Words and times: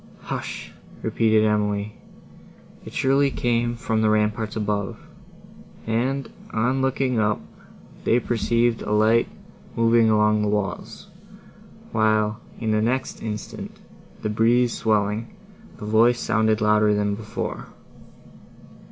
"Hush!" 0.21 0.71
repeated 1.03 1.45
Emily. 1.45 1.93
"It 2.85 2.91
surely 2.93 3.29
came 3.29 3.75
from 3.75 4.01
the 4.01 4.09
ramparts 4.09 4.55
above:" 4.55 4.97
and, 5.85 6.27
on 6.51 6.81
looking 6.81 7.19
up, 7.19 7.39
they 8.03 8.19
perceived 8.19 8.81
a 8.81 8.93
light 8.93 9.27
moving 9.75 10.09
along 10.09 10.41
the 10.41 10.47
walls, 10.47 11.05
while, 11.91 12.39
in 12.59 12.71
the 12.71 12.81
next 12.81 13.21
instant, 13.21 13.77
the 14.23 14.29
breeze 14.29 14.73
swelling, 14.75 15.35
the 15.77 15.85
voice 15.85 16.19
sounded 16.19 16.61
louder 16.61 16.95
than 16.95 17.13
before. 17.13 17.67